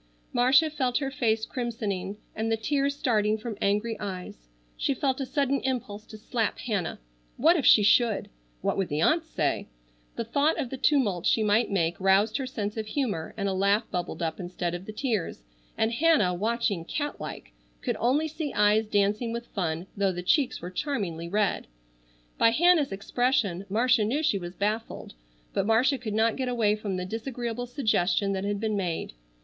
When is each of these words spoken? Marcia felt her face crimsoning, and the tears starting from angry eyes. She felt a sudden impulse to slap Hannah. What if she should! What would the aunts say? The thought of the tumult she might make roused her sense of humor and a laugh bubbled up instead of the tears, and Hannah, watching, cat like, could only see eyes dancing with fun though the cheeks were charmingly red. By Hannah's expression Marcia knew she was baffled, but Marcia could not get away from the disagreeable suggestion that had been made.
Marcia 0.33 0.71
felt 0.71 0.97
her 0.97 1.11
face 1.11 1.45
crimsoning, 1.45 2.17
and 2.35 2.51
the 2.51 2.57
tears 2.57 2.95
starting 2.97 3.37
from 3.37 3.55
angry 3.61 3.95
eyes. 3.99 4.47
She 4.75 4.95
felt 4.95 5.21
a 5.21 5.27
sudden 5.27 5.61
impulse 5.63 6.07
to 6.07 6.17
slap 6.17 6.57
Hannah. 6.57 6.97
What 7.37 7.55
if 7.55 7.67
she 7.67 7.83
should! 7.83 8.27
What 8.61 8.77
would 8.77 8.87
the 8.87 8.99
aunts 9.03 9.29
say? 9.29 9.67
The 10.15 10.23
thought 10.23 10.57
of 10.57 10.71
the 10.71 10.77
tumult 10.77 11.27
she 11.27 11.43
might 11.43 11.69
make 11.69 12.01
roused 12.01 12.37
her 12.37 12.47
sense 12.47 12.77
of 12.77 12.87
humor 12.87 13.35
and 13.37 13.47
a 13.47 13.53
laugh 13.53 13.91
bubbled 13.91 14.23
up 14.23 14.39
instead 14.39 14.73
of 14.73 14.85
the 14.87 14.91
tears, 14.91 15.43
and 15.77 15.91
Hannah, 15.93 16.33
watching, 16.33 16.83
cat 16.83 17.21
like, 17.21 17.51
could 17.83 17.95
only 17.99 18.27
see 18.27 18.51
eyes 18.53 18.87
dancing 18.87 19.31
with 19.31 19.45
fun 19.53 19.85
though 19.95 20.11
the 20.11 20.23
cheeks 20.23 20.61
were 20.63 20.71
charmingly 20.71 21.29
red. 21.29 21.67
By 22.39 22.49
Hannah's 22.49 22.91
expression 22.91 23.67
Marcia 23.69 24.03
knew 24.03 24.23
she 24.23 24.39
was 24.39 24.55
baffled, 24.55 25.13
but 25.53 25.67
Marcia 25.67 25.99
could 25.99 26.15
not 26.15 26.37
get 26.37 26.49
away 26.49 26.75
from 26.75 26.97
the 26.97 27.05
disagreeable 27.05 27.67
suggestion 27.67 28.33
that 28.33 28.43
had 28.43 28.59
been 28.59 28.75
made. 28.75 29.13